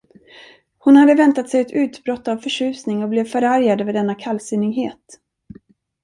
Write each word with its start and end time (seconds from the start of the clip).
Hon 0.77 0.95
hade 0.95 1.15
väntat 1.15 1.49
sig 1.49 1.61
ett 1.61 1.71
utbrott 1.71 2.27
av 2.27 2.37
förtjusning 2.37 3.03
och 3.03 3.09
blev 3.09 3.23
förargad 3.25 3.81
över 3.81 3.93
denna 3.93 4.15
kallsinnighet. 4.15 5.19